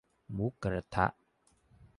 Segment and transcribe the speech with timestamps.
[0.33, 1.05] หมูกะทะ